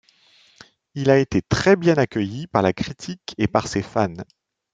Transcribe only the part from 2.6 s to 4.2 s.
la critique et par ses fans.